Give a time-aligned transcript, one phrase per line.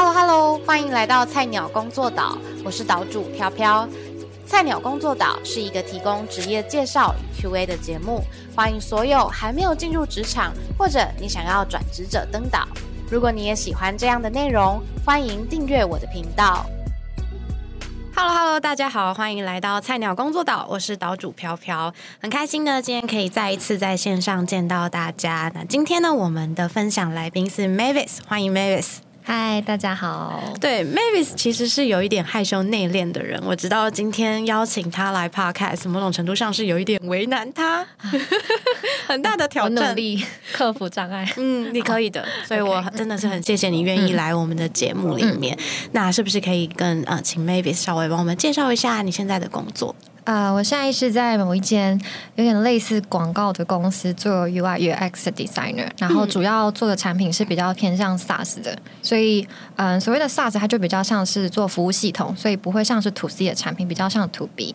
[0.00, 3.88] Hello Hello，欢迎来到菜鸟工作岛，我是岛主飘飘。
[4.46, 8.22] 菜鸟工作岛是一个提供职业介绍与 Q&A 的节目，
[8.54, 12.68] 欢迎所有还没有进入职场或者你想要转职者登岛。
[13.10, 16.64] 如果你也喜欢这样的内容，欢迎订阅我的频道。
[18.14, 21.92] Hello Hello，大家好，欢迎来到菜鸟工作岛，我是岛主飘飘，
[22.22, 25.50] 很开心呢，今天可以再一次在线上见到大家。
[25.56, 29.07] 那今天呢，我们的分享来宾是 Mavis，欢迎 Mavis。
[29.30, 30.42] 嗨，大家好。
[30.58, 33.38] 对，Mavis 其实是有一点害羞内敛的人。
[33.44, 37.86] 我知道今天邀请他来 Podcast，某种程度上是有一点为难他，
[39.06, 41.30] 很大的挑战，努力克服障碍。
[41.36, 42.26] 嗯，你可以的。
[42.48, 45.54] 所以我真的是很谢谢你愿意来我们的节目里面。
[45.92, 49.94] 那是不是可以跟呃，请 Mavis 稍微帮我们介绍一下你现在的工作？
[50.28, 51.98] 啊，我现在是在某一间
[52.34, 64.74] 有点类似广告的公司做 UI UX 的 designer，然后主要做的产品是比较偏向 SaaS 的，所以嗯，所谓的 SaaS 它就比较像是做服务系统，所以不会像是 To C 的产品，比较像 To B，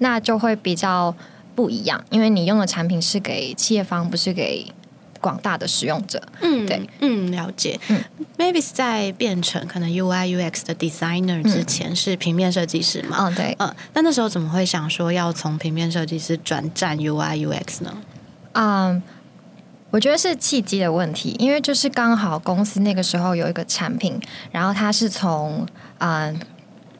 [0.00, 1.16] 那就会比较
[1.54, 4.70] 不一样，因为你用的产品是给企业方，不是给。
[5.20, 7.78] 广大的使用者，嗯，对，嗯，了解。
[7.88, 8.02] 嗯
[8.38, 13.16] ，maybe 在变成可能 UI UX 的 designer 之前是平面设计师嘛？
[13.20, 17.94] 嗯，对，嗯，那那时候怎么会想说要从平面设计师转战 UI UX 呢？
[18.52, 19.02] 嗯，
[19.90, 24.18] 我觉得是契机的问题，因为就是刚好公司那个时候有一个产品，
[24.50, 25.66] 然后它是从
[25.98, 26.40] 嗯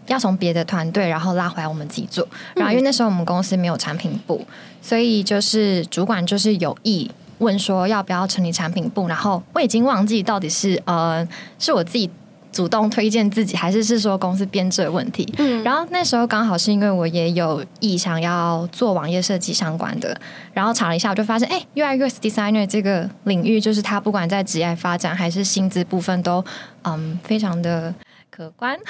[0.09, 4.47] 要从别的团队然后拉回来我们自己做，然后因为那时候我们公司没有产品部，
[4.83, 7.11] 所以就是主管就是有意。
[7.41, 11.27] 问说要不要成立产品部，然后我已经忘记到底是呃
[11.59, 12.09] 是我自己
[12.53, 15.27] 主动推荐自己，还是是说公司编制的问题。
[15.39, 20.17] 嗯，然后那时候刚好是因为我也有意想要做网页设计相关的，
[20.53, 26.45] 然后查了一下，我就发现哎，UI UX designer 这个领域，就是它不管在职业发展还是薪资部分都
[26.83, 27.95] 嗯非常的。
[28.31, 28.79] 可观，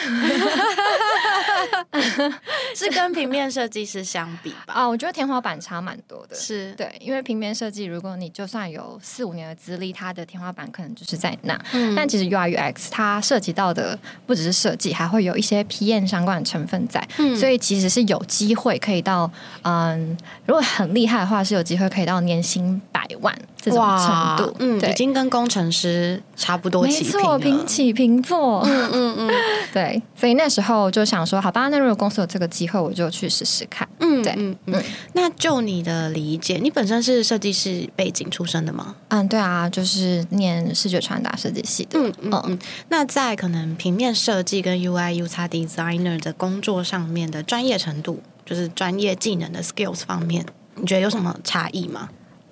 [2.75, 4.75] 是跟平面设计师相比吧？
[4.75, 6.37] 啊，我觉得天花板差蛮多的。
[6.37, 11.59] 是对，因为平面设计，如果你就算有四五年的资历，它的天花板可能就是在那。
[11.73, 17.07] 嗯，但其实 UI UX 它涉及到的不只是设计，还会有一些 PM 相关的成分在。
[17.19, 19.31] 嗯，所以其实是有机会可以到，
[19.63, 20.17] 嗯，
[20.47, 24.57] 如果很厉害的话，是有机会可以到年薪百万这种程度。
[24.59, 28.61] 嗯，已经跟工程师差不多齐平平起平坐。
[28.61, 29.31] 嗯嗯嗯。
[29.73, 33.89] 对，所以那时候就想说，好吧，那如果公司有这个机会，我就去试试看。
[33.99, 34.83] 嗯，对，嗯嗯。
[35.13, 38.97] 那就你的理解，你本身是设计师背景出身的吗？
[39.09, 41.99] 嗯，对啊，就是念视觉传达设计系的。
[41.99, 42.59] 嗯嗯嗯。
[42.89, 50.45] 那在可能平面设计跟 UI U X designer 的工作上面的专业程度，就是专业技能的 skills 方面，
[50.77, 52.09] 你觉得有什么差异吗？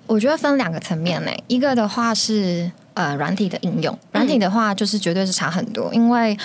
[0.09, 6.37] 我觉得分两个层面呢，一个的话是呃软体的应用，软体的话就是绝对是差很多，因为。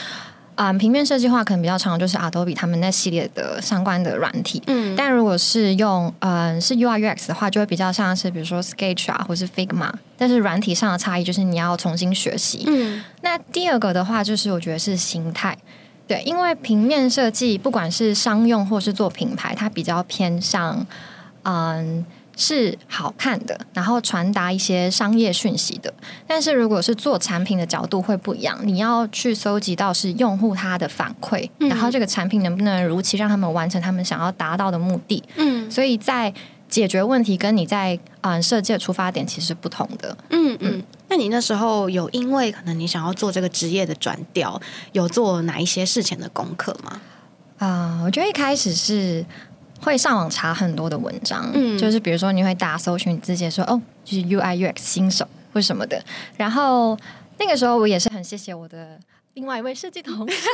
[0.57, 4.63] 啊，平面设计话可能比较常就是 Adobe 他们那系列的相关的软体。
[4.69, 9.91] 嗯，但如果是用嗯是 UI UX 的话，就会比较像是比如说 Sketch 啊，或是 Figma。
[10.17, 12.63] 但是软体上的差异就是你要重新学习。
[12.69, 15.59] 嗯，那第二个的话就是我觉得是心态。
[16.07, 20.87] 对，因为平面设计不管是商用或是做品牌，它比较偏向
[21.43, 22.07] 嗯。
[22.37, 25.93] 是好看的，然后传达一些商业讯息的。
[26.27, 35.23] 但是如果是做产品的角度会不一样，你要去搜集到是用户他的反馈，然后这个产品能不能如期让他们完成他们想要达到的目的。
[35.37, 36.33] 嗯，所以在
[36.69, 40.17] 解决问题跟你在嗯设计的出发点其实不同的。
[40.31, 44.61] 嗯嗯，那你那时候有因为可能你想要做这个职业的转调，
[44.93, 47.01] 有做哪一些事前的功课吗？
[47.59, 49.25] 啊，我觉得一开始是。
[49.85, 56.03] 会上网查很多的文章，嗯，就是比如说你会打搜寻字节说哦，就是 UI UX 新手或什么的。
[56.37, 56.99] 然后
[57.39, 58.99] 那个时候我也是很谢谢我的
[59.35, 60.49] 另外一位设计同事，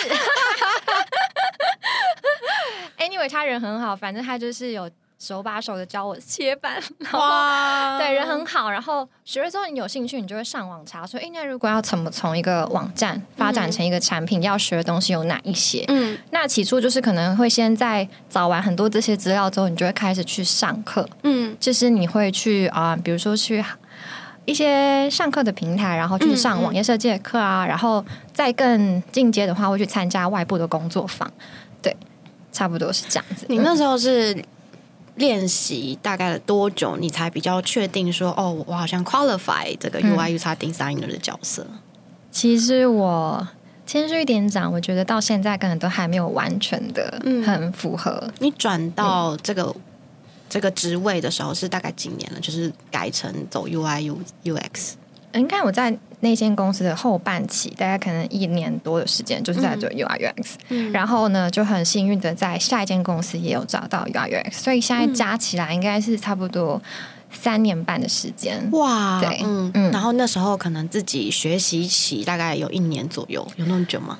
[2.98, 4.90] Anyway，他人很好，反正他就是有。
[5.20, 6.82] 手把手的教我切板，
[7.12, 8.70] 哇，对人很好。
[8.70, 15.84] 然后学了之后，你有兴趣，你就会上网查，说，哎，那如果要怎么从一个网站发展成一个产品，要学的东西有哪一些？
[15.88, 21.06] 嗯，那起初就是可能会先在找完很多这些资料之后，你就会开始去上课。
[21.24, 23.62] 嗯，就是你会去啊，比如说去
[24.46, 28.02] 一些上课的平台，然后去上网页设计的课啊，然后
[28.32, 31.30] 再更进阶的话，会去参加外部的工作坊。
[31.82, 31.94] 对，
[32.50, 33.44] 差不多是这样子。
[33.50, 34.42] 你那时候是？
[35.16, 41.66] 练习大概了多久，你才比较确定说，哦，我好像 qualify 这个 UI UX designer 的角色？
[42.30, 43.46] 其实我
[43.86, 48.32] 谦虚一点讲，我觉得到现在可能都还没有完全的很符合。
[48.38, 49.74] 你转到这个
[50.48, 52.40] 这个职位的时候是大概几年了？
[52.40, 54.92] 就是改成走 UI U UX？
[55.34, 60.54] 应该我在那间公司的后半期，大概可能一年多的时间，就是在做 UI UX。
[60.68, 66.80] 嗯然后呢，就很幸运的在下一间公司也有找到 UI UX，所以现在加起来应该是差不多
[67.32, 68.68] 三年半的时间。
[68.72, 74.18] 哇，对嗯嗯然后那时候可能自己学习起大概有一年左右，有那么久吗？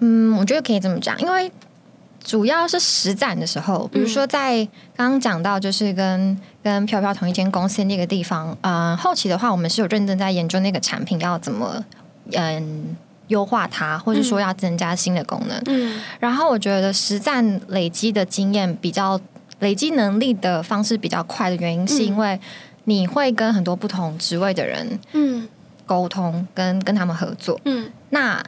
[0.00, 1.50] 嗯，我觉得可以这么讲，因为
[2.24, 4.64] 主要是实战的时候，比如说在
[4.96, 11.84] 刚刚讲到，就是跟跟飘飘同一间公司那个地方，嗯、后期的话，我们是有认真在研究那个产品要怎么
[12.32, 12.96] 嗯
[13.28, 15.62] 优化它，或者说要增加新的功能。
[15.66, 16.00] 嗯。
[16.18, 19.20] 然后我觉得实战累积的经验比较
[19.58, 22.40] 累积能力的方式比较快的原因，是因为
[22.84, 25.46] 你会跟很多不同职位的人嗯。
[25.86, 27.60] 沟通，跟跟他们合作。
[27.66, 27.90] 嗯。
[28.08, 28.42] 那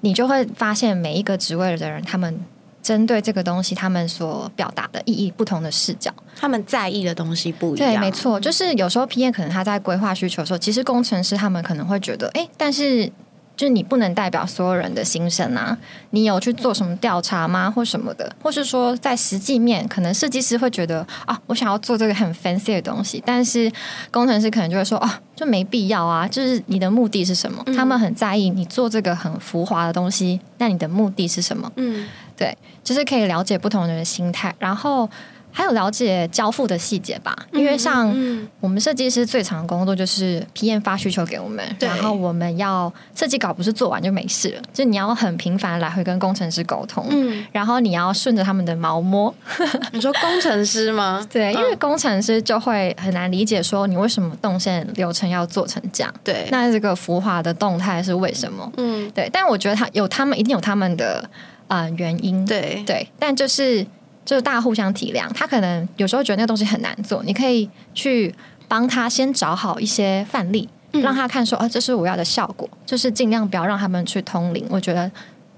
[0.00, 2.40] 你就会发现每一个职位的人，他们
[2.86, 6.08] 针对这个东西，他们所表达的意义不同的视角。
[6.36, 13.10] 他们在意的东西不一样，对，没错，就是有时候 PM 可能他在规划需求的时候，其实工程师他们可能会觉得，哎，但是。
[13.56, 15.74] 就是你不能代表所有人的心声啊！
[16.10, 18.30] 你有去做什么调查吗，或什么的？
[18.42, 23.72] 或是说，在实际面，可能设计师会觉得啊，我想要做这个很 fancy 的东西，但是
[24.10, 26.28] 工程师可能就会说，哦、就没必要啊！
[26.28, 27.64] 就是你的目的是什么？
[27.74, 31.72] 他们很在意你做这个很浮华的东西，那你的目的是什么？
[31.76, 32.06] 嗯
[32.36, 35.08] 对，就是可以了解不同人的心态，然后
[35.50, 37.34] 还有了解交付的细节吧。
[37.52, 49.34] 因为像嗯我们设计师最常的工作就是 PM 发需求给我们，然后我们要设计稿不是做完就没事了，就你要很频繁来回跟工程师沟通，嗯，然后你要顺着他们的毛摸。
[49.92, 51.26] 你说工程师吗？
[51.32, 58.70] 对，因为嗯工程师就会很难理解说你为什么动线流程要做成这样，对，那这个浮华的动态是为什么？
[58.76, 61.26] 嗯对，但我觉得他有他们一定有他们的
[61.68, 63.84] 呃原因，对对，但就是
[64.24, 68.34] 就是大家互相体谅，他可能有时候觉得那个东西很难做，你可以去
[68.68, 74.66] 帮他先找好一些范例，嗯让他看说，哦，这是我要的效果，就是尽量不要让他们去通灵。
[74.68, 75.10] 我觉得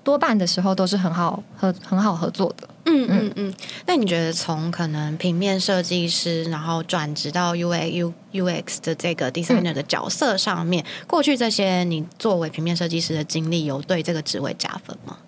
[0.05, 2.69] 多半的时候都是很好合很好合作的。
[2.87, 3.54] 嗯嗯嗯。
[3.87, 15.19] 那你觉得从可能平面设计师，然后转职到 U A U UX 的这个 designer 的角色上面，过去这些你作为平面设计师的经历，有对这个职位加分吗？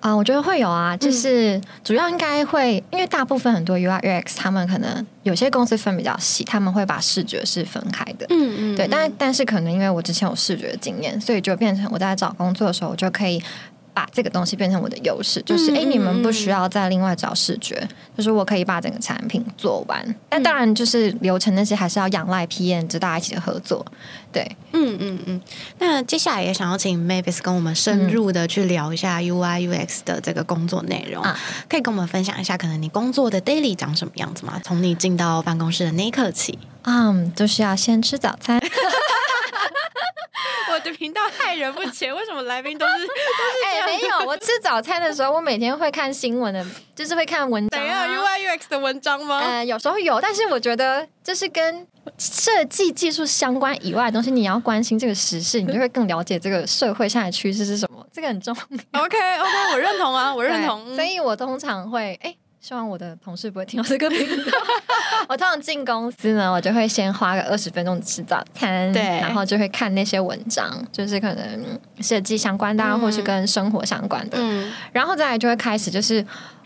[0.00, 8.26] 啊、我觉得会有啊，嗯就是主要应该会，因为大部分很多 UI UX 他们可能有些公司分比较细，他们会把视觉是分开的。
[8.30, 13.42] 嗯嗯对，但但是可能因为我之前有视觉的经验，所以就变成我在找工作的时候，我就可以
[13.92, 20.14] 把这个东西变成我的优势，就是嗯哎、诶你们不嗯需要再另外找视觉，就是我可以把整个产品做完。
[20.28, 23.84] 但当然，就是流程那些还是要仰赖 PM 就大家一起的合作。
[24.32, 25.40] 对，嗯嗯嗯。
[25.78, 31.36] 那接下来也想要请 Mavis 跟我们深入的去聊一下 UI UX 的这个工作内容，啊
[31.68, 34.60] 可以跟我们分享一下，可能你工作的 daily 长什么样子吗？
[34.62, 36.58] 从你进到办公室的那一刻起。
[36.82, 38.60] 嗯，就是要先吃早餐。
[40.92, 43.06] 频道害人不浅，为什么来宾都是？
[43.66, 46.64] 哎、没有，我吃早餐的时候，我每天会看新闻的，
[46.94, 48.06] 就是会看文章、啊。
[48.06, 49.38] U I U X 的文章吗？
[49.40, 51.86] 呃，有时候有，但是我觉得就是跟
[52.18, 59.02] 设计技术相关以外的东西，你要关心这个时事，你就会更了解这个社会现在的趋势是什么，这个很重要。
[59.02, 60.94] OK OK，我认同啊，我认同。
[60.96, 62.34] 所以我通常会哎。
[62.60, 64.52] 希望我的同事不会听到这个频道。
[65.28, 74.36] 我通常进公司呢，我就会先花个二十分钟吃早餐，对然后就会看那些文章，就是可能设计相关的、啊，嗯或是跟生活相关的。
[74.38, 76.24] 嗯然后再来就会开始，就是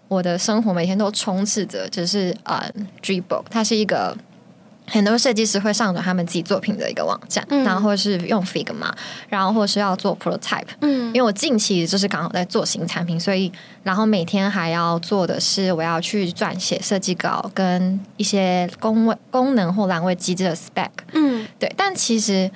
[0.08, 2.68] 我的生活每天都充斥着，就是呃
[3.00, 4.16] d r e b o o k 它是一个
[4.86, 8.92] 很多设计师会上传他们自己作品的一个网站，嗯然后或是用 Figma，
[9.28, 10.66] 然后或是要做 prototype。
[10.80, 13.50] 嗯因为我近期就是刚好在做新产品，所以
[13.82, 20.90] 然后每天还要做的是我要去撰写设计稿跟一些功位功能或栏位机制的 spec。
[21.12, 22.50] 嗯对，但其实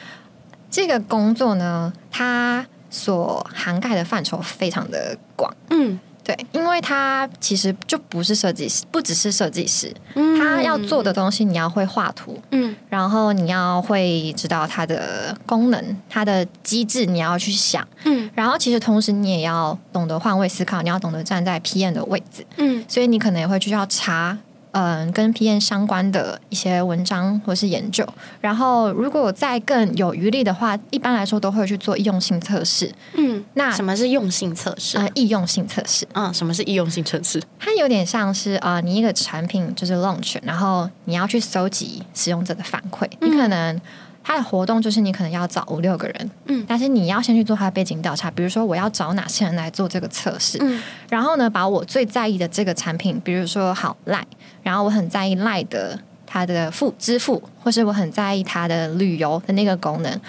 [0.70, 5.54] 这个工作呢，它所涵盖的范畴非常的广。
[5.70, 24.36] 嗯对，因为他其实就不是设计师，不只是设计师，嗯他要做的东西，你要会画图，嗯然后你要会知道它的功能、它的机制，你要去想，嗯然后其实同时你也要懂得换位思考，你要懂得站在 PM 的位置，嗯所以你可能也会去要查。
[24.72, 28.06] 嗯，跟 P N 相关的一些文章或是研究，
[28.40, 32.92] 然后如果再更有余力的话，一般来说都会去做易用性测试。
[33.14, 34.98] 嗯，那什么是用性测试？
[34.98, 37.42] 呃，易用性测试，嗯，什么是易用性测试？
[37.58, 43.80] 它有点像是啊、呃你一个产品就是 launch，然后你要去搜集使用者的反馈，你可能。
[44.28, 46.62] 它的活动就是你可能要找五六个人，嗯。
[46.68, 50.82] 但是你要先去做它的背景调查，比如说我要找哪些人来做这个测试，嗯。
[51.08, 54.22] 然后呢，把我最在意的这个产品，比如说好赖，
[54.62, 60.20] 然后我很在意赖的它的付支付，或是我很在意它的旅游的那个功能，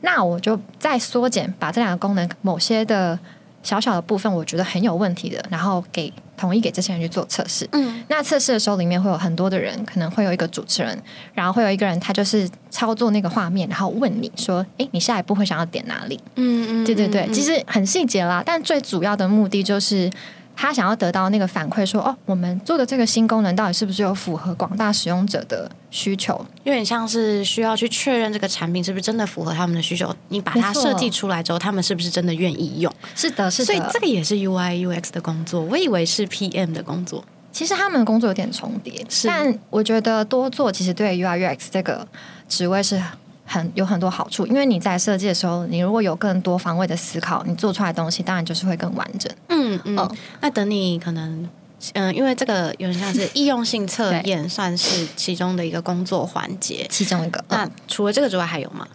[0.00, 3.16] 那我就再缩减，把这两个功能某些的
[3.64, 7.68] 小小的部分，我觉得很有问题的，然后给同意给这些人去做测试。
[7.72, 10.96] 嗯那测试的时候，里面会有很多的人，可能会有一个主持人，
[11.32, 20.10] 然后会有一个人，他就是操作那个画面，然后问你说：“诶，你下一步会想要点哪里？”嗯嗯，对对对，嗯其实很细节啦，但最主要的目的就是
[20.56, 26.34] 他想要得到那个反馈说，哦，我们做的这个新功能到底是不是有符合广大使用者的需求？
[26.62, 30.14] 有点像是需要去确认这个产品是不是真的符合他们的需求。
[30.28, 32.92] 你把它设计出来之后，他们是不是真的愿意用？
[33.14, 33.66] 是的，是的。
[33.66, 37.24] 所以这个也是 UI UX 的工作，我以为是 PM 的工作。
[37.52, 42.04] 其实他们的工作有点重叠，是但我觉得多做其实对 UI UX 这个
[42.48, 43.00] 职位是
[43.44, 49.30] 很有很多好处，因为你在设计的时候，你如果有更多方位的思考，你做出来的东西当然就是会更完整。
[49.48, 51.48] 嗯嗯嗯那等你可能。
[51.92, 56.86] 嗯，因为这个有点像是易用性测 验，算是其中的一个工作环节。
[56.88, 58.88] 其中一个，那除了这个之外还有吗？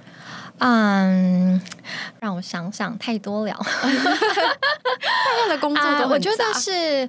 [0.57, 1.61] 嗯，
[2.19, 3.51] 让我想想，太多了。
[3.61, 7.07] 大家的工作都啊，我觉得是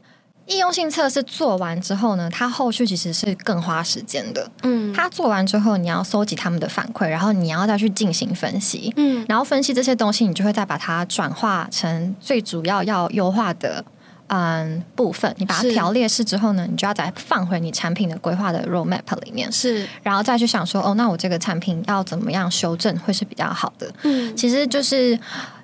[0.50, 4.50] 易用性测试做完之后呢，它后续其实是更花时间的。
[4.62, 4.92] 嗯。
[4.92, 9.24] 它做完之后，你要搜集他们的反馈，然后你要再去进行分析，嗯。
[9.28, 13.84] 然后分析这些东西，你就会再把它转化成最主要要优化的。
[14.32, 15.34] 嗯，部分。
[15.38, 19.84] 你把它是条列式之后呢，你就要再放回你产品的规划的 roadmap 里面，是。
[20.04, 23.92] 然后再去想说，哦，那我这个产品要怎么样修正会是比较好的。
[24.02, 24.36] 嗯。
[24.36, 25.18] 其实就是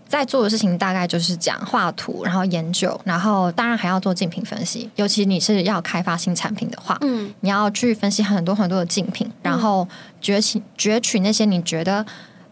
[0.08, 4.88] 在做的事情大概就是讲画图，然后研究，然后当然还要做竞品分析。
[4.96, 9.86] 尤其你是要开发新产品的话，嗯你要去分析很多很多的竞品，然后
[10.22, 12.04] 攫取攫取那些你觉得。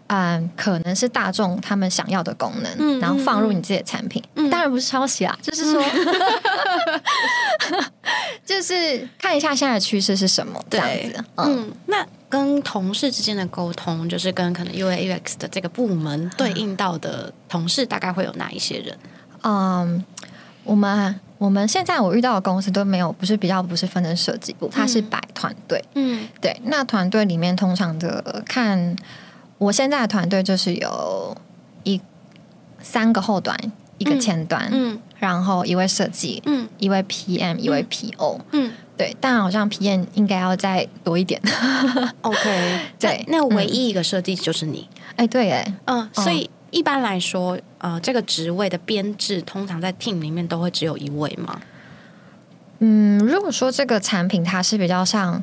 [0.08, 4.22] 嗯，可能是大众他们想要的功能，嗯然后放入你自己的产品。
[4.34, 5.82] 嗯当然不是抄袭啦，就是说
[8.44, 11.24] 就是看一下现在的趋势是什么，这样子。
[11.36, 18.98] 嗯，嗯，那跟同事之间的沟通，就是跟可能 UI UX 的这个部门对应到的同事，大概会有哪一些人？
[19.44, 20.04] 嗯，
[20.64, 25.80] 我们我们现在我遇到的公司都没有，不是比较不是分成设计部，它是摆团队。
[25.94, 26.26] 嗯。
[26.40, 28.96] 对，那团队里面通常的看，
[29.58, 31.36] 我现在的团队就是有
[31.84, 32.00] 一
[32.82, 33.56] 三个后端，
[33.98, 34.20] 一个嗯。
[34.20, 34.98] 前端，嗯。
[35.20, 36.68] 然后一位设计，嗯。
[36.78, 38.40] 一位 PM，一位 PO。
[38.50, 41.40] 嗯对，但好像 PM 应该要再多一点。
[42.22, 51.60] OK， 对那那唯一一个设计就是你，哎，对，哎，嗯，所以一般来说，呃，这个职位的编制通常在 team 里面都会只有一位吗？
[52.78, 55.42] 嗯，如果说这个产品它是比较像，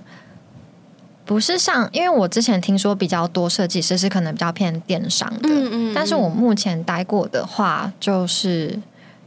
[1.25, 5.93] 不是像，因为我之前听说比较多设计师是可能比较偏电商的，嗯。
[5.93, 8.79] 但是我目前待过的话就是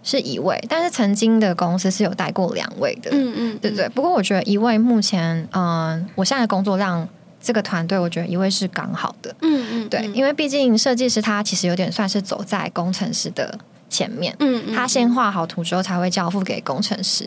[0.05, 3.89] 是一位，但是曾经的公司是有带过两位的，嗯嗯，对对。
[3.89, 7.09] 不过我觉得一位目前，嗯、我现在的工作量
[7.41, 13.59] 这个团队，我觉得一位是刚好的，嗯嗯，对，因为毕竟设计师他其实有点算是走在工程师的
[13.89, 14.37] 前面。
[14.41, 17.27] 嗯嗯，他先画好图之后才会交付给工程师，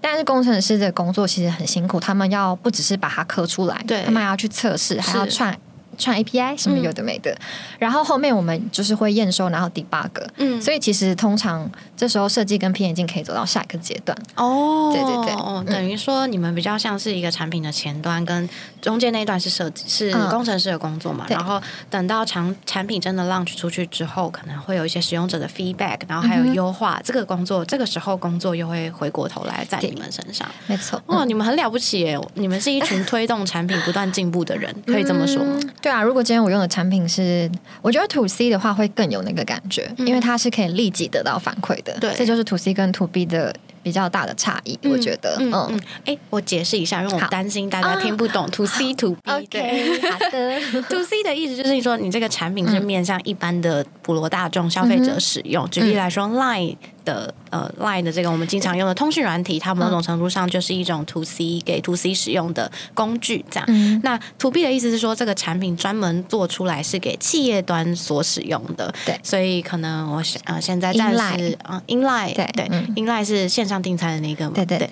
[0.00, 5.58] 但是工程师的工作其实很辛苦，他们要不只是把它刻出来，对他们还要去测试，还要串
[5.98, 7.36] 串 API 什么有的没的，
[7.78, 14.16] 然后后面我们就是会验收，然后 debug，嗯，所以其实通常这时候设计跟 PM 已经可以走到下一个阶段。
[14.36, 18.48] 哦，对对对哦，嗯等于说你们比较像是一个产品的前端，跟
[18.80, 21.24] 中间那一段是设计，是嗯工程师的工作嘛。
[21.26, 30.48] 对然后等到产产品真的 launch 出去之后，可能会有一些使用者的 feedback，然后还有优化、这个工作，这个时候工作又会回过头来在你们身上。
[30.66, 32.18] 没错，哇，你们很了不起耶！
[32.34, 35.58] 你们是一群推动产品不断进步的人， 可以这么说吗？
[35.60, 41.94] 嗯对啊，如果今天我用的产品是，我觉得 To C 的话会更有那个感觉，因为它是可以立即得到反馈的。
[41.94, 45.38] 嗯对这就是 To C 跟 To B 的比较大的差异，我觉得。
[45.40, 49.18] 嗯哎、我解释一下，因为我好担心大家听不懂 to C to B。
[49.24, 50.82] 好的。
[50.90, 55.66] to C 的意思就是说，你这个产品是面向一般的普罗大众消费者使用。
[55.70, 56.76] 举例来说，Line
[57.08, 63.64] 的呃 Line 的这个我们经常用的通讯软体，它某种程度上就是一种 to C 给 to C 使用的工具，这样。
[63.68, 68.92] 嗯那 to B 的意思是说，这个产品专门做出来是给企业端所使用的。
[69.06, 74.52] 对所以可能我是呃现在暂时啊 Inline 对对嗯 Inline 是线上订餐的那个嘛？
[74.54, 74.90] 对对对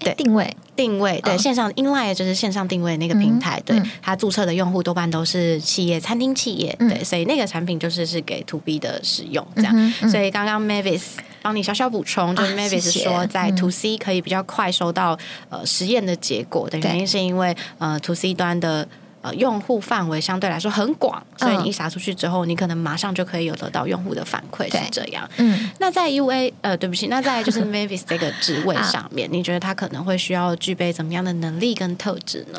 [0.00, 0.14] 对。
[0.14, 1.38] 定位，定位对、嗯。
[1.38, 6.88] 线上 Inline 就是线上定位那个平台，对它注册的用户多半都是企业、餐厅企业，嗯。
[6.88, 9.92] 对，所以那个产品就是是给 to B 的使用这样。
[10.10, 11.02] 所以刚刚 Mavis
[11.42, 13.56] 帮你小小补充，就是啊 Mavis 说在嗯。
[13.56, 18.88] to C 可以比较快收到呃实验的结果的原因，是因为呃 to C 端的。
[19.22, 25.28] 呃，用户范围相对来说很广，所以嗯你一撒出去之后，你可能马上就可以有得到用户的反馈，是这样。
[25.36, 32.58] 嗯，那在 UA 呃，对不起，那在就是 Mavis 这个职位上面，你觉得他可能会需要具备怎么样的能力跟特质呢？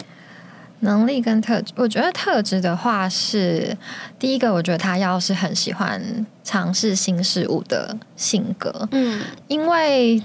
[0.82, 3.76] 能力跟特质，我觉得特质的话是
[4.20, 10.22] 第一个，我觉得他要是很喜欢尝试新事物的性格，嗯因为。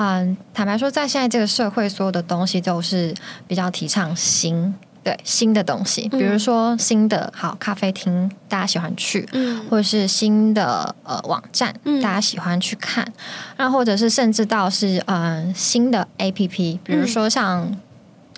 [0.00, 3.12] 嗯，坦白说，在现在这个社会，所有的东西都是
[3.48, 4.72] 比较提倡新，
[5.08, 9.64] 对新的东西，比如说新的好咖啡厅，大家喜欢去，嗯。
[9.70, 11.98] 或者是新的呃网站，嗯。
[12.02, 13.10] 大家喜欢去看，
[13.56, 17.62] 那或者是甚至到是嗯、呃新的 A P P，比如说像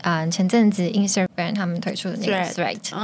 [0.02, 2.54] 嗯、呃前阵子 Instagram 他们推出的那个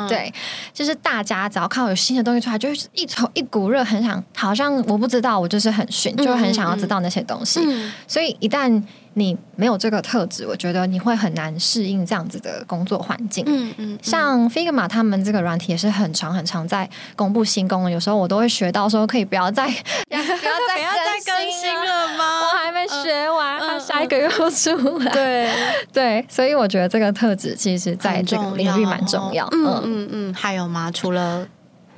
[0.09, 0.33] 对，
[0.73, 7.93] 就是大家只要看到有新的东西出来，就是一头一股热，很想，好像我不知道，我就是很逊，就很想要知道那些东西，嗯。
[8.07, 8.81] 所以一旦
[9.19, 13.43] 你没有这个特质，我觉得你会很难适应这样子的工作环境。
[13.47, 19.67] 嗯嗯，像 Figma 他们这个软体也是很长很长，在公布新功能，有时候我都会学到说可以不要再
[20.09, 20.29] 不要再
[20.77, 21.87] 不要再更新了。
[21.87, 22.41] 了吗？
[22.43, 25.11] 我还没学完，嗯下一个又出来。
[25.13, 25.51] 对，
[25.91, 29.49] 对，所以我觉得这个特质其实在这个领域蛮重要。
[29.53, 30.91] 嗯嗯，嗯嗯，还有吗？
[30.93, 31.49] 除了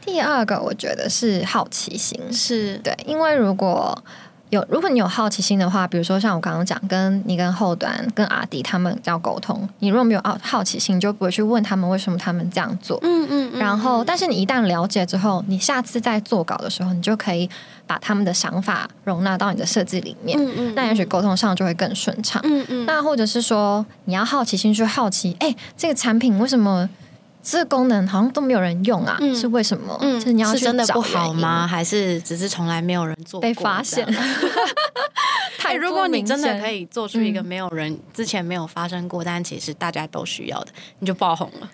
[0.00, 3.96] 第二个我觉得是好奇心，是对，因为如果
[4.50, 12.98] 有如果你有好奇心的话，比如说像我刚刚讲，跟你跟后端、跟阿迪他们要沟通，你如果没有好好奇心，你就不会去问他们为什么他们这样做。
[13.02, 17.48] 嗯嗯嗯然后，但是你一旦了解之后，你下次在做稿的时候，你就可以
[17.86, 22.40] 把他们的想法容纳到你的设计里面，嗯嗯那也许沟通上就会更顺畅。
[22.44, 26.88] 嗯嗯那或者是说，你要好奇心去好奇，哎，这个产品为什么
[27.50, 29.16] 这个功能好像都没有人用啊？
[29.20, 29.96] 嗯是为什么？
[30.00, 31.66] 嗯，就是你要去是真的不好吗？？
[31.66, 34.06] 还是只是从来没有人做过被发现
[35.58, 40.68] 太欸，如果你真的可以，做出一个嗯没有人、之前没有发生过，但其实大家都需要的，
[41.00, 41.68] 你就爆红了。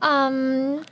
[0.00, 0.84] 嗯，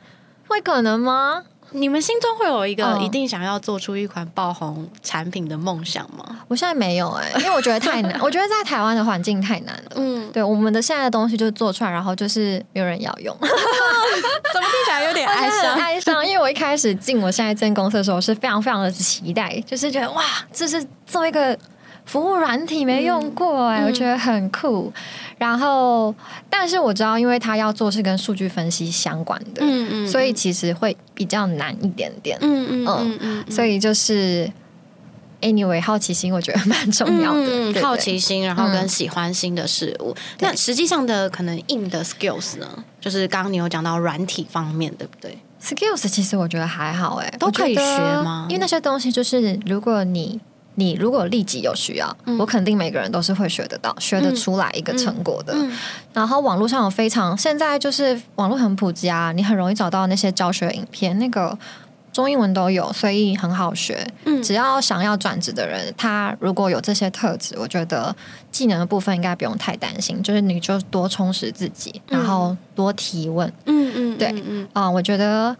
[0.48, 1.42] 会可能吗？
[1.72, 6.40] 你们心中会有一个嗯一定想要做出一款爆红产品的梦想吗？
[6.48, 9.92] 我现在没有哎、因为我觉得太难， 我觉得在台湾的环境太难了。
[9.96, 15.74] 嗯，对，我们的现在的东西就是做出来，然后就是没有人要用， 怎么听起来有点哀很伤？
[15.76, 16.26] 哀伤。
[16.26, 21.56] 因为我一开始进我现在这间公司的时候，是非常非常的期待，就是觉得哇，这是做一个
[22.04, 24.92] 服务软体没用过哎、嗯我觉得很酷。
[25.38, 26.14] 然后，
[26.48, 32.38] 但是我知道，因为他要做是跟数据分析相关的，嗯嗯所以其实会比较难一点点。
[32.40, 34.48] 嗯嗯嗯嗯，所以就是
[35.40, 40.14] ，anyway，好奇心我觉得蛮重要的，好奇心，然后跟嗯喜欢新的事物。
[40.38, 42.66] 对那实际上的可能硬的 skills 呢，
[43.00, 50.40] 就是刚刚你有讲到软体方面，对不对？skills 其实我觉得还好哎、都可以学吗因为那些东西就是如果你
[50.74, 52.38] 你如果立即有需要，嗯。
[52.38, 55.52] 我肯定每个人都是会学得到、学得出来一个成果的。
[55.54, 55.70] 嗯。
[56.12, 61.56] 然后网络上有非常现在就是网络很普及啊，你很容易找到那些教学影片，那个
[62.12, 64.06] 中英文都有，所以很好学。
[64.24, 64.42] 嗯。
[64.42, 68.14] 只要想要转职的人，他如果有这些特质，我觉得
[68.50, 73.50] 技能的部分应该不用太担心，就是你就多充实自己，然后多提问。
[73.66, 74.68] 嗯嗯，对嗯。
[74.72, 75.56] 啊、我觉得，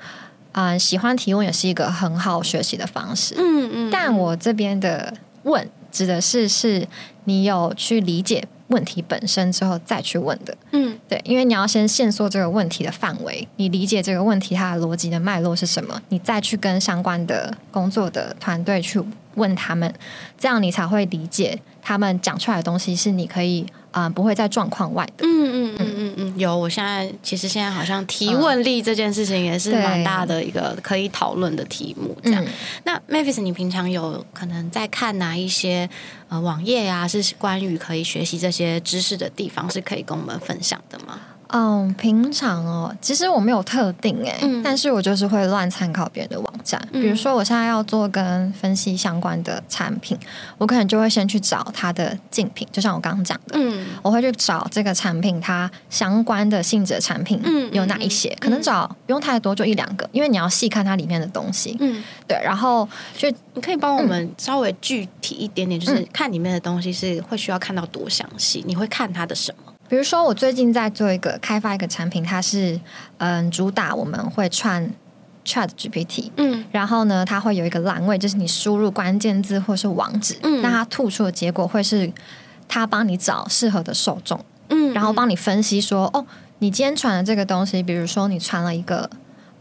[0.53, 3.35] 啊，喜欢提问也是一个很好学习的方式。
[3.37, 5.13] 嗯嗯，但我这边的
[5.43, 6.87] 问指的是，是
[7.25, 10.57] 你有去理解问题本身之后再去问的。
[10.73, 19.03] 嗯对，因为你要先限缩这个问题的范围，你理解这个问题它的逻辑的脉络是什么，你再去跟相关的工作的团队去
[19.35, 19.93] 问他们，
[20.39, 25.27] 这样你才会理解他们讲出来的东西是你可以啊、呃不会在状况外的。
[25.27, 26.57] 嗯嗯嗯嗯嗯，有。
[26.57, 32.17] 我现在其实现在好像提问力这件事情也是蛮大的一个可以讨论的题目。
[32.23, 32.49] 这样，嗯
[32.85, 35.89] 那 Mavis，你平常有可能在看哪一些
[36.29, 41.19] 呃网页呀、是关于可以学习这些知识的地方，是可以跟我们分享的吗？
[41.53, 46.81] 嗯，平常哦，其实我没有特定哎、嗯但是我就是会乱参考别人的网站。
[46.93, 50.19] 嗯比如说，我现在要做跟分析相关的产品，
[50.59, 61.77] 我可能就会先去找它的竞品，就像我刚刚讲的，嗯我会去找这个产品它相关的性质的产品嗯有哪一些，可能找不用太多，就一两个，因为你要细看它里面的东西。
[61.81, 68.65] 嗯，对，然后就你可以帮我们稍微具体一点点，就是看里面的东西是会需要看到多详细？
[68.67, 69.62] 你会看它的什么？
[69.93, 72.81] 比如说，我最近在做一个开发一个产品，它是
[73.19, 74.91] 嗯主打我们会串
[75.45, 76.65] Chat GPT，嗯。
[76.73, 80.63] 然后呢，它会有一个栏位，就是你输入关键字或是网址，嗯。
[80.63, 82.11] 那它吐出的结果会是
[82.67, 86.25] 它帮你找适合的受众，嗯然后帮你分析说，哦，
[86.61, 89.01] 你今天传的这个东西，比如说你传了一个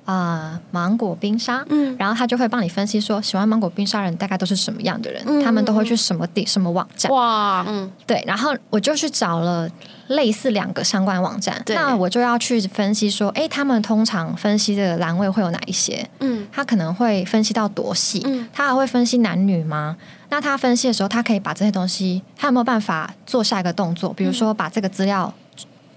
[0.06, 1.94] 啊、呃芒果冰沙，嗯。
[2.00, 7.92] 然后他就会帮你分析说，喜欢芒果冰沙人大概都是什么样的人，嗯他们都会去什么地什么网站，哇，嗯。
[8.08, 9.70] 对，然后我就去找了
[10.12, 16.08] 类似两个相关网站，那我就要去分析说，哎，他们通常分析的栏位会有哪一些？
[16.20, 19.96] 嗯他可能会分析到多细，嗯他还会分析男女吗？
[20.30, 24.14] 那他分析的时候，他可以把这些东西，他有没有办法做下一个动作？
[24.14, 25.34] 比如说把这个资料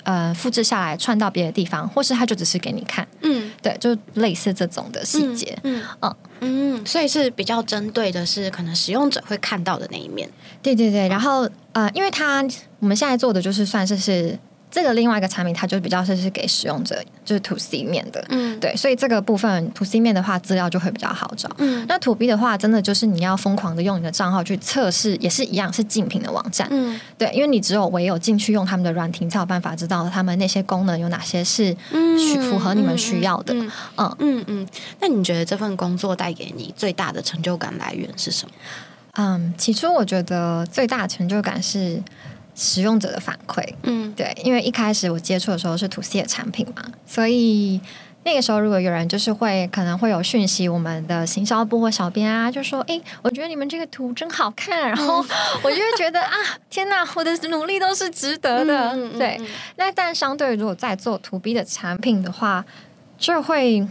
[0.05, 3.51] 呃复制下来串到别的地方，或是它就只是给你看，嗯。
[3.61, 5.59] 对，就类似这种的细节。
[5.65, 10.29] 嗯嗯嗯，所以是比较针对的是可能使用者会看到的那一面。
[10.63, 12.45] 对对对，然后呃，因为它
[12.81, 14.39] 我们现在做的就是算是是
[14.75, 21.49] 这个另外一个产品，它就比较是是给使用者就是 to C 面的，嗯对，所以这个部分 to C 面的话，资料就会比较好找。
[21.59, 33.55] 嗯那 to B 的话，真的就是你要疯狂的用你的账号去测试，也是一样是竞品的网站，嗯对，因为你只有唯有进去用他们的软体，才有办法知道他们那些功能有哪些是嗯需符合你们需要的。
[33.55, 34.67] 嗯嗯嗯嗯。
[34.99, 38.53] 那你觉得这份工作带给你最大的成就感来源是什么？
[39.17, 42.03] 嗯，起初我觉得最大的成就感是
[42.55, 47.81] 使用者的反馈，嗯对，因为一开始我接触的时候是 to C 的产品嘛，所以
[48.23, 55.19] 那个时候如果有人就是会可能会有讯息，我们的行销部或小编啊，就说：“诶，我觉得你们这个图真好看。”然后
[55.63, 56.37] 我就会觉得啊，
[56.71, 58.93] 天哪，我的努力都是值得的。
[58.93, 59.41] 嗯嗯嗯对，
[59.77, 62.65] 那但相对如果在做 to B 的产品的话，
[63.19, 63.87] 就会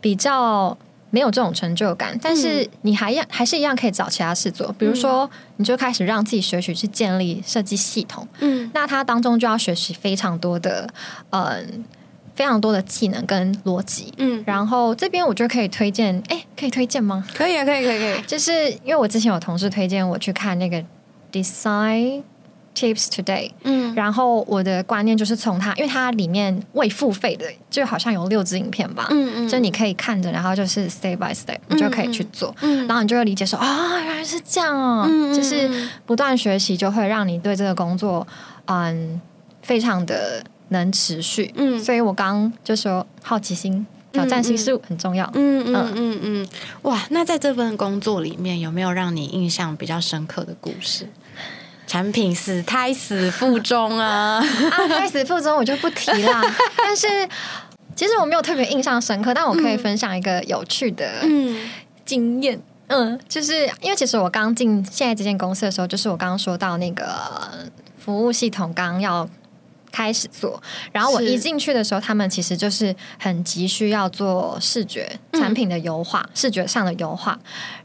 [0.00, 0.78] 比较。
[1.10, 10.88] 没有这种成就感，但是你还要还是一样可以找其他事做，比如说你就开始让自己学习去建立设计系统，嗯那它当中就要学习非常多的
[11.30, 11.84] 嗯
[12.34, 14.12] 非常多的技能跟逻辑。
[14.18, 17.26] 嗯，然后这边我就可以推荐，哎，可以推荐吗？
[17.34, 18.22] 可以啊，可以可以可以。
[18.26, 20.84] 就是因为我之前有同事推荐我去看那个
[21.32, 22.22] Design
[22.78, 23.92] Tips Today，嗯。
[23.94, 29.48] 然后我的观念就是从它，因为它里面未付费的，就好像有六支影片吧，嗯嗯。
[29.48, 38.26] 就你可以看着，然后就是 step by step，你就可以去做，嗯然后你就会理解说啊、原来是这样哦，嗯嗯就是嗯不断学习就会让你对这个工作
[38.66, 39.20] 嗯
[39.62, 41.82] 非常的能持续，嗯。
[41.82, 45.92] 所以我刚刚就说好奇心、挑战性是很重要，嗯嗯。
[45.96, 46.48] 嗯嗯，
[46.82, 47.04] 哇！
[47.10, 51.08] 那在这份工作里面，有没有让你印象比较深刻的故事？
[51.88, 54.38] 产品死胎死腹中啊！
[54.70, 56.40] 啊，胎死腹中我就不提啦，
[56.78, 57.08] 但是。
[57.96, 61.68] 其实我没有特别印象深刻，但我可以分享一个有趣的嗯
[62.04, 62.56] 经验。
[62.86, 67.04] 嗯，就是因为其实我刚进现在这间公司的时候，就是我刚刚说到那个
[67.98, 69.28] 服务系统刚要
[69.90, 77.36] 开始做，然后我一进去的时候，他们其实就是很急需要做视觉产品的优化，视觉上的优化。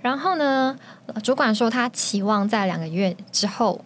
[0.03, 3.83] 然后呢，呃主管说他期望在两个月之后。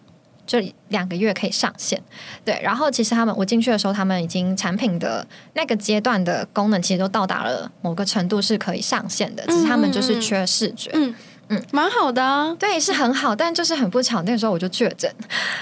[0.48, 0.58] 就
[0.88, 2.02] 两个月可以上线，
[2.42, 2.58] 对。
[2.62, 10.90] 然后其实他们我进去的时候，他们已经产品的那个阶段的功能其实都到达了某个程度是可以上线的，只是他们就是缺视觉。
[10.94, 11.14] 嗯
[11.50, 12.54] 嗯，蛮好的啊。
[12.58, 15.10] 对，是很好，但就是很不巧，那个时候我就确诊。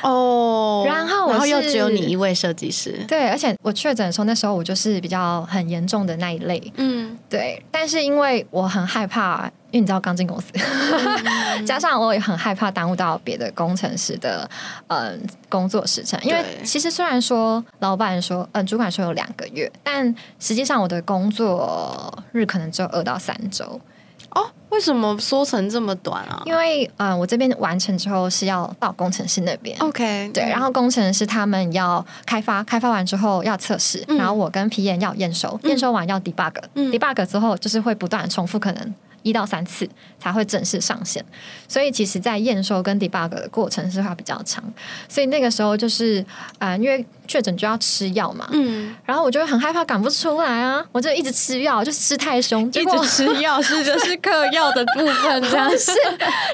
[0.02, 3.04] 哦，然后我然后又是只有你一位设计师。
[3.06, 6.72] 对，而且我确诊的时候，那时候我就是比较很严重的那一类。
[6.76, 10.52] 嗯对，但是因为我很害怕，因为你知道刚进公司，
[11.66, 14.48] 加上我也很害怕耽误到别的工程师的
[14.86, 16.18] 嗯工作时程。
[16.22, 23.80] 因为其实虽然说老板说，嗯，主管说有两个月，但实际上我的工作日可能只有二到三周。
[24.36, 29.76] 哦，为什么缩成这么短啊因为嗯、呃我这边完成之后是要到工程师那边。
[29.78, 38.94] ？OK，对，然后工程师他们要开发，开发完之后要测试，嗯然后我跟皮炎要验收，验收完要 debug，debug、嗯 debug 之后就是会不断重复，可能
[39.26, 39.88] 一到三次
[40.20, 41.24] 才会正式上线。
[41.66, 44.62] 所以其实，在验收跟 debug 的过程是会比较长，
[45.08, 46.24] 所以那个时候就是，
[46.58, 55.90] 呃，因为确诊就要吃药嘛，嗯，然后我就很害怕赶不出来啊，我就一直吃药，就吃太凶，结一直吃药是就是嗑药的部分，这样是，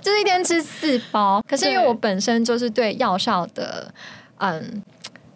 [0.01, 1.45] 就是一天吃四包。
[1.47, 3.93] 可是因为我本身就是对药效的，
[4.39, 4.83] 嗯。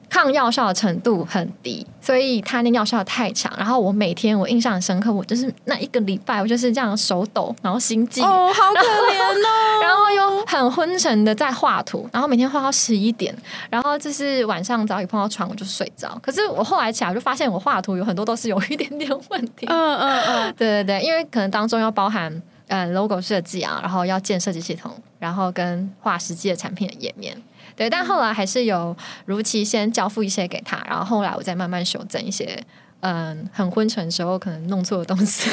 [0.08, 3.52] 抗药效的程度很低，所以它那药效太强。
[3.56, 9.80] 然后我每天我印象很深刻，我就是那一个礼拜，我就是这样手抖，然后心悸，哦，好可怜哦。
[9.82, 13.34] 然后又很昏沉的在画图，然后每天画到十一点，
[13.68, 16.18] 然后就是晚上只要一碰到床我就睡着。
[16.22, 19.66] 可是我后来起来就发现，我画图有很多都是有一点点问题。
[19.66, 27.36] 嗯 嗯嗯， 对对对，因为可能当中要包含嗯 logo 设计啊，然后要建设计系统，然后跟画实际的产品的页面。
[27.76, 32.58] 对，但后来还是有如期先交付一些给他，然后后来我再慢慢修正一些，
[33.00, 35.50] 嗯，很昏沉的时候可能弄错的东西。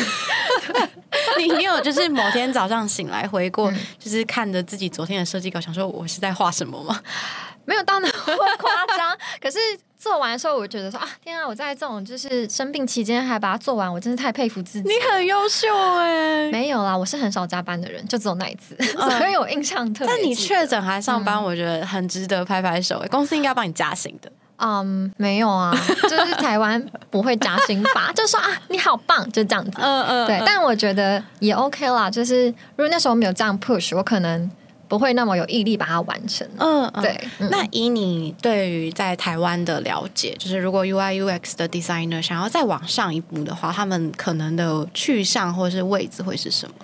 [1.38, 7.01] 你你有就是某天早上醒来回过，就是看着自己昨天的设计稿，想说我是在画什么吗？
[7.65, 8.13] 没有到那么
[8.57, 9.57] 夸张，可是
[10.03, 11.47] 做完的时候，我觉得说啊，天啊！
[11.47, 14.85] 我在这种就是生病期间还把它做完，我真是太佩服自己。
[14.89, 20.13] 你很优秀哎、没有啦，我是很少加班的人，就只有那一次，所以我印象特别。
[20.13, 24.29] 但你确诊还上班，我觉得很值得拍拍手哎、公司应该帮你加薪的。
[24.57, 28.11] 嗯，没有啊， 就是台湾不会加薪吧？
[28.13, 29.71] 就说啊，你好棒，就这样子。
[29.81, 32.09] 嗯嗯对，但我觉得也 OK 啦。
[32.11, 34.49] 就是如果那时候没有这样 push，我可能
[34.88, 36.48] 不会那么有毅力把它完成。
[36.58, 46.76] 嗯，嗯对，嗯那以你对于在台湾的了解，就是如果 UI UX 的 designer 想要再往上一步的话，他们可能的去向或是位置会是什么？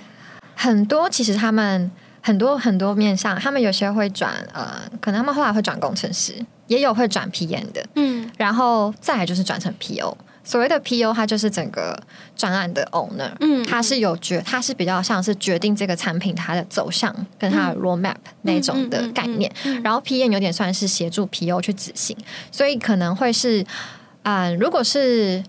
[0.55, 1.89] 很多其实他们
[2.21, 6.33] 很多很多面向，他们有些会转呃，可能他们后来会转工程师，
[6.67, 10.13] 也有会转 PM 的，嗯然后再来就是转成 PO。
[10.43, 11.97] 所谓的 PO，它就是整个
[12.35, 19.51] 专案的 owner，嗯它是有决，它是比较像是决定这个产品它的走向跟它的 roadmap 那种的概念。
[19.83, 22.17] 然后 PM 有点算是协助 PO 去执行，
[22.51, 23.65] 所以可能会是，
[24.23, 25.43] 嗯，如果是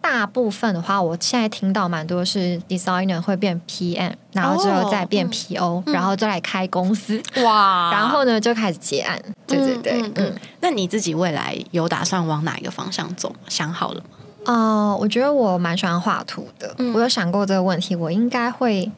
[0.00, 9.20] 大部分的话，我现在听到蛮多是 designer 会变 PM，然后之后再变 PO，、然后再来开公司，哇 然后呢就开始结案。
[9.46, 10.12] 对对对，嗯。
[10.16, 13.34] 嗯，那你自己未来有打算往哪一个方向走？
[13.48, 14.06] 想好了吗？
[14.46, 16.74] 哦、我觉得我蛮喜欢画图的。
[16.78, 18.90] 嗯我有想过这个问题，我应该会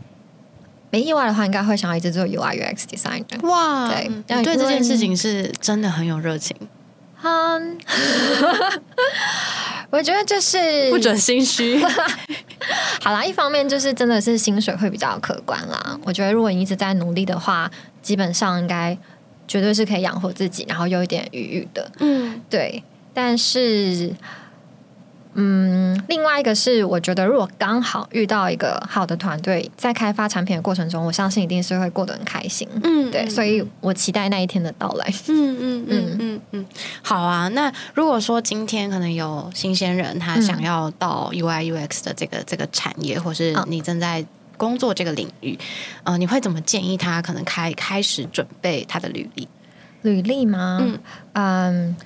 [0.91, 3.45] 没意外的话，应该会想要一直做 UI UX designer。
[3.49, 6.57] 哇对对这件事情是真的很有热情，
[7.23, 7.77] 嗯，
[9.93, 11.79] 我觉得就是不准心虚。
[13.03, 13.23] 好啦。
[13.23, 15.99] 一方面就是真的是薪水会比较可观啦。
[16.05, 18.97] 我觉得如果你一直在努力的话，基本上应该
[19.47, 21.93] 绝对是可以养活自己，然后有一点余裕的。
[21.99, 24.11] 嗯对，但是，
[25.35, 32.69] 嗯，另外一个是，我觉得如果刚好遇到一个好的团队，在开发产品的过程中，我相信一定是会过得很开心。
[32.83, 35.07] 嗯对，所以我期待那一天的到来。
[35.29, 36.67] 嗯嗯嗯嗯嗯，
[37.03, 37.49] 好啊。
[37.49, 44.25] 那如果说今天可能有新鲜人，他嗯想要到 UI UX 的这个这个产业，或是嗯你正在
[44.57, 45.59] 工作这个领域，
[46.05, 49.49] 呃，你会怎么建议他可能开开始准备他的履历？
[50.03, 50.79] 履历吗？
[50.83, 50.99] 嗯
[51.33, 51.97] 嗯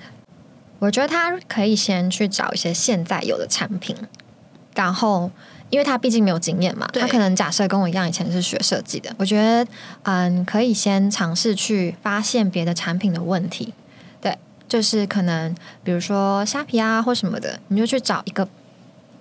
[0.79, 3.95] 我觉得他可以先去找一些现在有的产品，
[4.75, 5.31] 然后。
[5.69, 9.13] 因为他毕竟没有经验嘛，他可能假设跟我一样，以前是学设计的。
[9.17, 9.69] 我觉得，
[10.03, 13.73] 嗯，可以先尝试去发现别的产品的问题，
[14.21, 14.37] 对，
[14.69, 18.47] 就是可能比如说虾皮啊或什么的，你就去找一个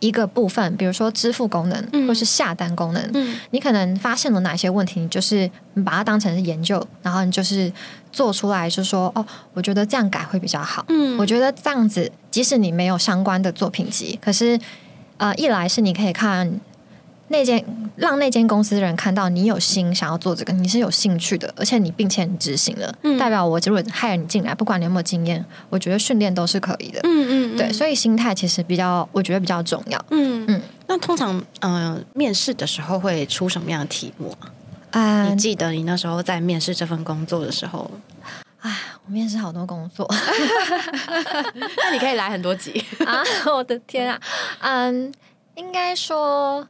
[0.01, 2.07] 一个部分，比如说支付功能、嗯。
[2.07, 3.39] 或是下单功能，嗯。
[3.51, 7.73] 你可能发现了哪些问题，你就是你把它当成是研究，然后你就是
[8.13, 10.85] 做出来，就说哦，我觉得这样改会比较好。
[10.89, 11.17] 嗯。
[11.19, 14.59] 我觉得这样子，即使你没有相关的作品集，可是
[15.17, 16.61] 呃，一来是你可以看
[17.29, 17.65] 那间
[17.97, 27.01] 让那间公司的人看到你有心想要做这个，你是有兴趣的，而且你并且你执行了，嗯代表我如果 hire 你进来，不管你有没有经验，我觉得训练都是可以的。
[27.05, 29.99] 嗯嗯对，所以心态其实比较，我觉得比较重要。
[30.11, 30.63] 嗯嗯嗯。
[30.87, 34.53] 那通常呃，面试的时候会出什么样的题目啊？
[34.93, 37.91] 啊、你记得你那时候在面试这份工作的时候，
[38.63, 40.09] 我面试好多工作
[41.83, 42.83] 那你可以来很多集。
[43.05, 43.23] 啊！
[43.53, 44.19] 我的天啊，
[44.61, 45.13] 嗯，
[45.57, 46.67] 应该说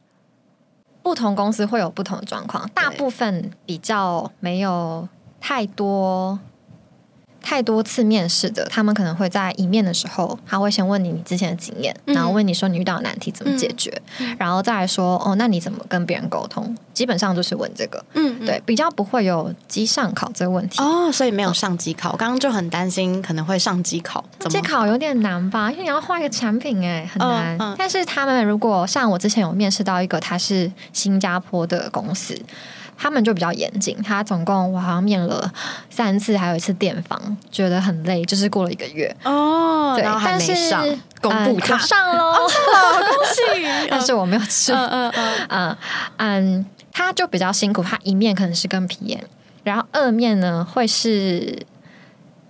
[1.07, 5.07] 不同公司会有不同的状况，大部分比较没有
[5.39, 6.37] 太多。
[7.41, 14.01] 太多次面试的，他们可能会在一面的时候，他会先问你你之前的经验，嗯然后问你说你遇到的难题怎么解决，
[14.37, 16.75] 然后再来说哦，那你怎么跟别人沟通？
[16.93, 20.81] 基本上就是问这个，嗯，对，比较不会有机上考这个问题。
[20.81, 22.11] 哦，所以没有上机考。
[22.11, 24.65] 我刚刚就很担心可能会上机考，怎这么？
[24.67, 25.71] 考有点难吧？
[25.71, 27.55] 因为你要画一个产品、哎，很难。
[27.57, 32.35] 嗯嗯但是他们如果像我之前有面试到一个，他是新加坡的公司，
[32.97, 33.95] 他们就比较严谨。
[34.01, 35.51] 他总共我好像面了
[35.89, 39.15] 三次，还有一次电访，觉得很累，就是过了一个月。
[39.23, 43.67] 哦，对，然后还但是没上，公嗯布他我上喽，恭喜！
[43.89, 44.73] 但是我没有吃。
[44.73, 45.77] 嗯嗯嗯，嗯
[46.17, 49.23] 嗯，他就比较辛苦，他一面可能是跟皮炎，
[49.63, 51.65] 然后二面呢会是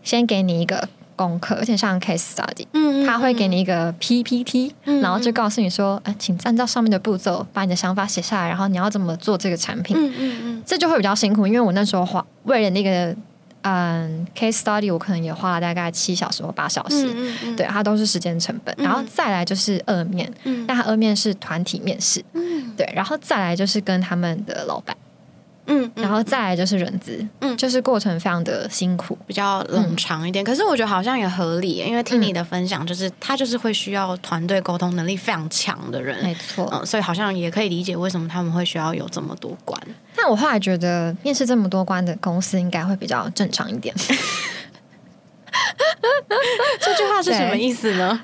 [0.03, 10.63] 先给你一个功课，而且像 case study，嗯他会给你一个 PPT，、嗯然后就告诉你说，呃，请按照上面的步骤把你的想法写下来，然后你要怎么做这个产品，嗯嗯嗯。
[10.65, 13.15] 这就会比较辛苦，因为我那时候花为了那个
[13.63, 17.07] 嗯 case study，我可能也花了大概七小时或八小时。
[17.15, 20.65] 嗯嗯，对，它都是时间成本，然后再来就是二面，嗯。
[20.67, 22.73] 那它二面是团体面试，嗯。
[22.75, 24.95] 对，然后再来就是跟他们的老板，
[25.67, 36.67] 嗯，然后再来就是人资，嗯就是过程非常的辛苦，比较冗长一点，可是我觉得好像也合理，因为听你的分享，就是他就是会需要团队沟通能力非常强的人，没错。
[36.71, 39.81] 嗯，所以好像也可以理解为什么他们会需要有这么多关。
[40.15, 43.93] 但我后来觉得，面试这么多关的公司应该会比较正常一点。
[46.79, 48.21] 这句话是什么意思呢？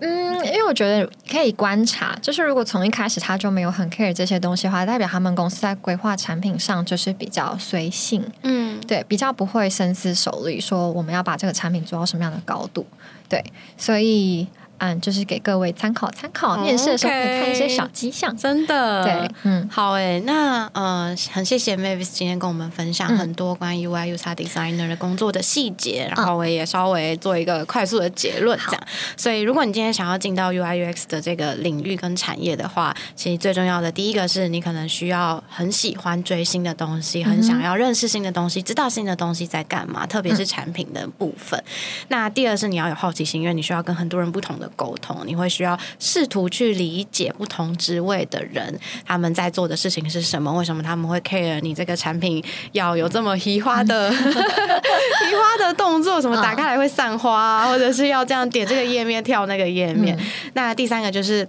[0.00, 8.70] 嗯，因为我觉得可以观察，就是如果从一开始他就没有很 care 这些东西的话，代表他们公司在规划产品上就是比较随性，嗯。
[8.88, 12.84] 对，比较不会深思熟虑，说我们要把这个产品做到什么样的高度，
[13.28, 13.44] 对，
[13.76, 14.48] 所以
[14.80, 18.34] 嗯，就是给各位参考参考，面试的时候可以看一些小迹象。
[18.36, 28.82] 真的，对，嗯，好诶，那呃，很谢谢 Mavis 今天跟我们分享很多关于 UI、UX designer 的工作的细节，然后我也稍微做一个快速的结论，这样。
[29.16, 41.62] 所以，如果你今天想要进到 UI、UX 的这个领域跟产业的话，其实最重要的第一个是你可能需要很喜欢追新的东西，很想要认识新的东西，知道新的东西在干嘛，特别是产品的部分。
[42.08, 60.18] 那第二是你要有好奇心，因为你需要跟很多人不同的沟通，你会需要试图去理解不同职位的人他们在做的事情是什么，为什么他们会 care 你这个产品要有这么移花的 移花的动作，什么打开来会散花，或者是要这样点这个页面跳那个页面。
[60.54, 61.46] 那第三个就是。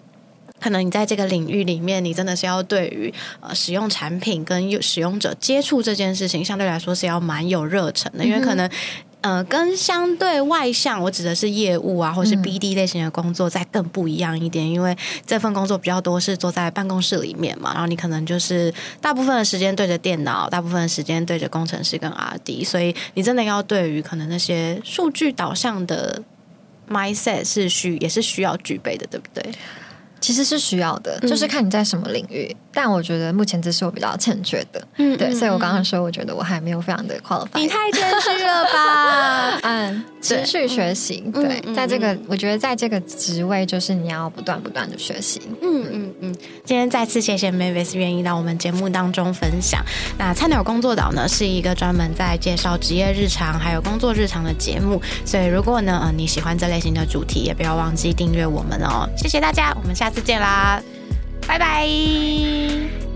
[0.59, 8.69] 可能你在这个领域里面，你真的是要对于呃使用产品跟使用者接触这件事情，相对来说是要蛮有热忱的，因为可能
[9.21, 26.21] 呃跟相对外向，我指的是业务啊，或是 BD 类型的工作再更不一样一点，因为这份工作比较多是坐在办公室里面嘛，然后你可能就是大部分的时间对着电脑，大部分的时间对着工程师跟 RD，所以你真的要对于可能那些数据导向的
[26.89, 29.51] mindset 是需也是需要具备的，对不对？
[30.21, 32.55] 其实是需要的，就是看你在什么领域。
[32.73, 37.59] 但我觉得目前这是我比较欠缺的，嗯，对，所以我刚刚说，我觉得我还没有非常的 qualified。
[37.59, 39.59] 你太谦虚了吧？
[39.67, 45.41] 嗯，持续学习，对，在这个，我觉得在这个职位，就是你要不断不断的学习。
[45.61, 46.35] 嗯嗯嗯。
[46.63, 49.83] 今天再次谢谢 Mavis 愿意到我们节目当中分享。
[50.17, 59.09] 那菜鸟工作岛呢，是一个专门在介绍职业日常还有工作日常的节目，所以如果呢，呃，你喜欢这类型的主题，也不要忘记订阅我们哦。
[59.17, 60.81] 谢谢大家，我们再见啦。
[61.47, 63.10] 拜拜。